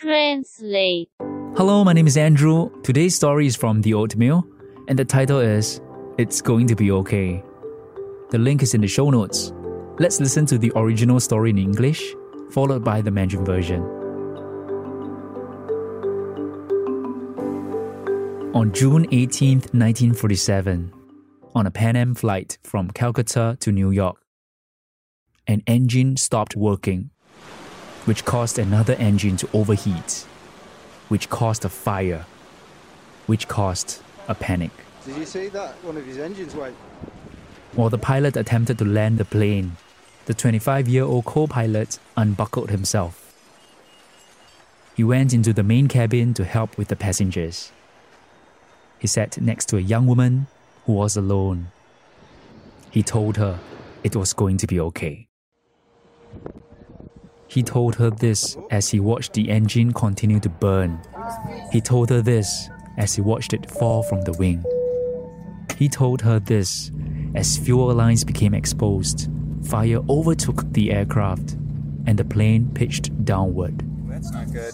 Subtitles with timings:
[0.00, 1.08] Translate.
[1.56, 2.70] Hello, my name is Andrew.
[2.82, 4.46] Today's story is from The Oatmeal,
[4.88, 5.80] and the title is
[6.18, 7.42] It's Going to Be Okay.
[8.28, 9.54] The link is in the show notes.
[9.98, 12.14] Let's listen to the original story in English,
[12.50, 13.80] followed by the Mandarin version.
[18.54, 20.92] On June 18, 1947,
[21.54, 24.22] on a Pan Am flight from Calcutta to New York,
[25.46, 27.08] an engine stopped working,
[28.06, 30.26] which caused another engine to overheat,
[31.08, 32.24] which caused a fire,
[33.26, 34.70] which caused a panic.
[35.04, 35.74] Did you see that?
[35.84, 36.74] One of his engines went.
[37.74, 39.76] While the pilot attempted to land the plane,
[40.26, 43.22] the 25 year old co pilot unbuckled himself.
[44.94, 47.70] He went into the main cabin to help with the passengers.
[48.98, 50.46] He sat next to a young woman
[50.86, 51.68] who was alone.
[52.90, 53.58] He told her
[54.02, 55.28] it was going to be okay.
[57.48, 61.00] He told her this as he watched the engine continue to burn.
[61.72, 64.64] He told her this as he watched it fall from the wing.
[65.78, 66.90] He told her this
[67.34, 69.30] as fuel lines became exposed.
[69.64, 71.56] Fire overtook the aircraft
[72.06, 73.84] and the plane pitched downward.
[74.08, 74.72] That's not good.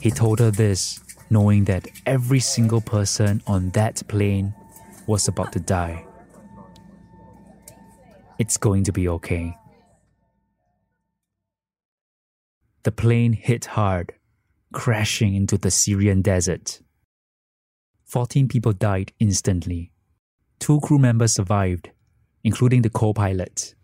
[0.00, 4.54] He told her this knowing that every single person on that plane
[5.06, 6.04] was about to die.
[8.38, 9.56] It's going to be okay.
[12.84, 14.12] The plane hit hard,
[14.72, 16.80] crashing into the Syrian desert.
[18.06, 19.92] 14 people died instantly.
[20.58, 21.90] Two crew members survived,
[22.42, 23.76] including the co pilot.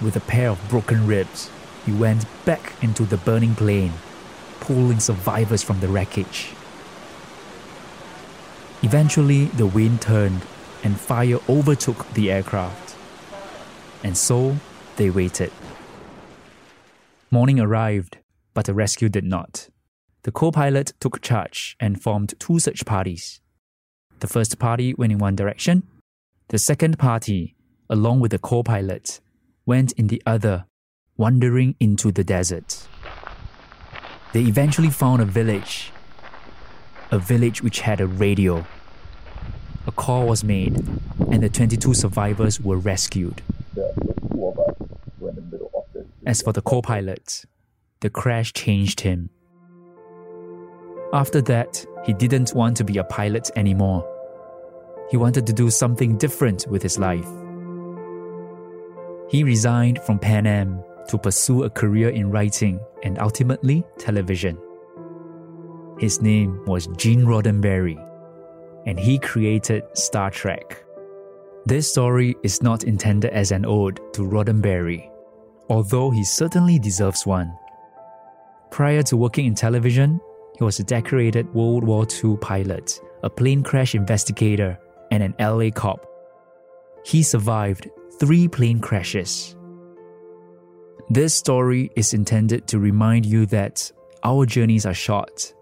[0.00, 1.50] With a pair of broken ribs,
[1.84, 3.92] he went back into the burning plane,
[4.60, 6.54] pulling survivors from the wreckage.
[8.82, 10.42] Eventually, the wind turned
[10.82, 12.96] and fire overtook the aircraft.
[14.02, 14.56] And so
[14.96, 15.52] they waited.
[17.30, 18.18] Morning arrived,
[18.54, 19.68] but the rescue did not.
[20.22, 23.40] The co pilot took charge and formed two search parties.
[24.20, 25.82] The first party went in one direction,
[26.48, 27.56] the second party,
[27.90, 29.20] along with the co pilot,
[29.66, 30.66] went in the other,
[31.16, 32.86] wandering into the desert.
[34.32, 35.90] They eventually found a village,
[37.10, 38.64] a village which had a radio.
[39.88, 40.76] A call was made,
[41.30, 43.42] and the 22 survivors were rescued.
[46.26, 47.44] As for the co pilot,
[48.00, 49.30] the crash changed him.
[51.12, 54.04] After that, he didn't want to be a pilot anymore.
[55.08, 57.28] He wanted to do something different with his life.
[59.28, 64.58] He resigned from Pan Am to pursue a career in writing and ultimately television.
[65.98, 67.96] His name was Gene Roddenberry,
[68.84, 70.84] and he created Star Trek.
[71.66, 75.08] This story is not intended as an ode to Roddenberry,
[75.68, 77.56] although he certainly deserves one.
[78.70, 80.20] Prior to working in television,
[80.58, 84.78] he was a decorated World War II pilot, a plane crash investigator,
[85.10, 86.06] and an LA cop.
[87.04, 87.88] He survived
[88.18, 89.56] three plane crashes.
[91.08, 93.90] This story is intended to remind you that
[94.24, 95.54] our journeys are short.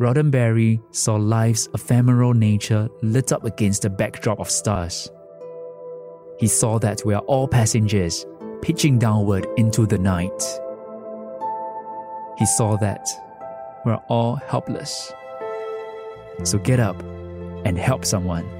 [0.00, 5.10] Roddenberry saw life's ephemeral nature lit up against the backdrop of stars.
[6.40, 8.24] He saw that we are all passengers
[8.62, 10.42] pitching downward into the night.
[12.38, 13.06] He saw that
[13.84, 15.12] we're all helpless.
[16.44, 17.00] So get up
[17.64, 18.59] and help someone.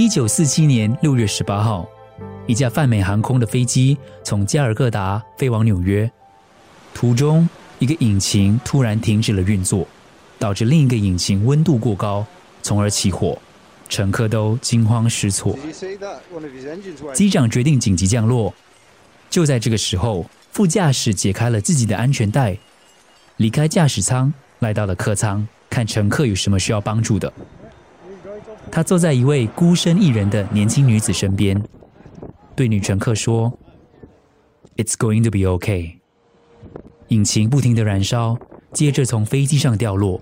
[0.00, 1.86] 一九四七年六月十八号，
[2.46, 6.10] 一架泛美航空的飞机从加尔各答飞往纽约，
[6.94, 7.46] 途中
[7.78, 9.86] 一个引擎突然停止了运作，
[10.38, 12.24] 导致另一个引擎温度过高，
[12.62, 13.38] 从而起火，
[13.90, 15.54] 乘客都惊慌失措。
[17.12, 18.54] 机长决定紧急降落。
[19.28, 22.56] 就在这个时候，副驾驶解开了自己的安全带，
[23.36, 27.30] 离开驾驶舱，来到了客舱，看乘客有什么需要帮助的。
[28.70, 31.62] 他坐在一位孤身一人的年轻女子身边，
[32.56, 33.52] 对女乘客说
[34.76, 35.98] ：“It's going to be okay。”
[37.08, 38.38] 引擎不停的燃烧，
[38.72, 40.20] 接着从飞机上掉落，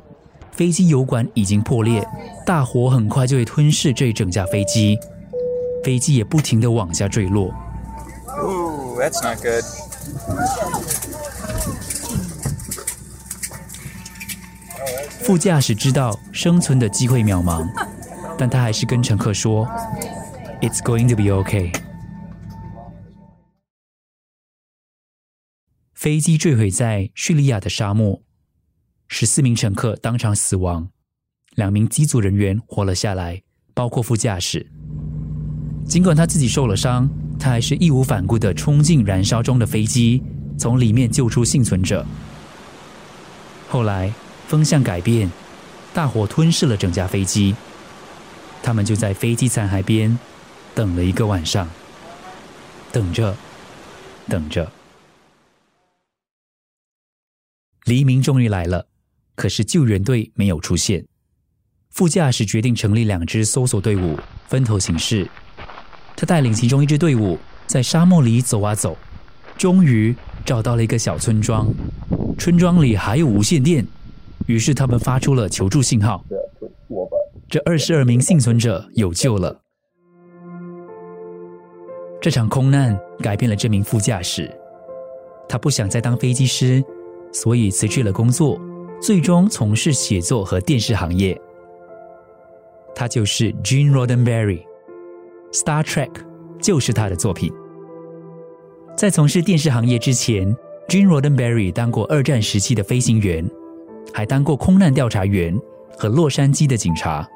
[0.52, 2.06] 飞机油管已经破裂，
[2.46, 4.98] 大火很快就会吞噬这一整架飞机，
[5.84, 7.52] 飞机也不停的往下坠落。
[8.42, 9.64] Ooh, that's not good.
[15.20, 17.68] 副驾驶知道生存的机会渺茫，
[18.38, 19.66] 但他还是跟乘客说
[20.60, 21.74] ：“It's going to be okay。”
[25.92, 28.22] 飞机坠毁在叙利亚的沙漠，
[29.08, 30.90] 十四名乘客当场死亡，
[31.56, 33.42] 两名机组人员活了下来，
[33.74, 34.70] 包括副驾驶。
[35.84, 40.22] 尽管他自己受了伤，他还是义无反顾地冲进燃烧中的飞机，
[40.56, 42.06] 从里面救出幸存者。
[43.68, 44.12] 后来
[44.46, 45.28] 风向改变，
[45.92, 47.56] 大火吞噬了整架飞机。
[48.68, 50.18] 他们就在飞机残骸边
[50.74, 51.66] 等了一个晚上，
[52.92, 53.34] 等着，
[54.28, 54.70] 等着。
[57.86, 58.86] 黎明终于来了，
[59.34, 61.02] 可是救援队没有出现。
[61.88, 64.18] 副驾驶决定成立两支搜索队伍，
[64.48, 65.26] 分头行事。
[66.14, 68.94] 他带领其中一支队伍在沙漠里走啊走，
[69.56, 70.14] 终于
[70.44, 71.66] 找到了一个小村庄。
[72.38, 73.86] 村庄里还有无线电，
[74.44, 76.22] 于是他们发出了求助信号。
[77.50, 79.62] 这二十二名幸存者有救了。
[82.20, 84.54] 这场空难改变了这名副驾驶，
[85.48, 86.84] 他不想再当飞机师。
[87.30, 88.58] 所以辞去了工作，
[89.02, 91.38] 最终从事写作和电视行业。
[92.94, 96.10] 他就是 Gene Roddenberry，Star Trek
[96.60, 97.52] 就是他的作品。
[98.96, 100.56] 在从事电视行业之前
[100.88, 103.46] ，Gene Roddenberry 当过二战时期的飞行员，
[104.12, 105.54] 还当过空难调查员
[105.98, 107.28] 和洛杉矶的警察。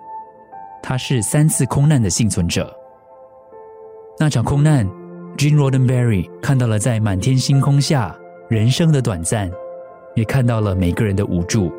[0.82, 2.75] 他是三次空难的幸存者。
[4.19, 4.87] 那场空难
[5.37, 8.14] ，Gene Roddenberry 看到了在满天星空下
[8.49, 9.50] 人生的短暂。
[10.14, 11.73] 也看到了每个人的无助，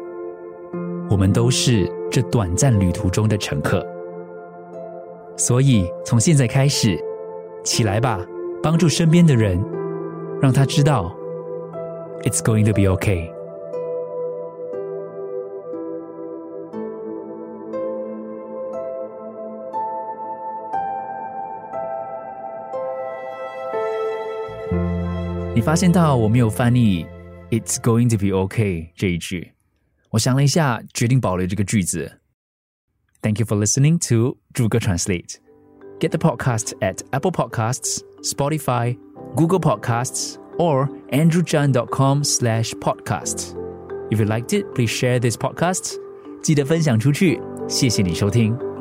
[1.07, 3.85] 我们都是这短暂旅途中的乘客。
[5.37, 6.99] 所以从现在开始，
[7.63, 8.19] 起来吧，
[8.63, 9.63] 帮助身边的人，
[10.41, 11.15] 让他知道
[12.23, 13.31] ，It's going to be okay。
[25.54, 27.06] 你发现到我没有翻译？
[27.50, 29.52] It's going to be okay 这一句，
[30.10, 32.20] 我想了一下，决定保留这个句子。
[33.22, 35.36] Thank you for listening to 朱哥 Translate.
[35.98, 38.96] Get the podcast at Apple Podcasts, Spotify,
[39.34, 43.54] Google Podcasts, or andrewchan.com slash podcast.
[44.10, 45.96] If you liked it, please share this podcast.
[46.42, 47.40] 记得分享出去。
[47.68, 48.71] 谢谢你收听。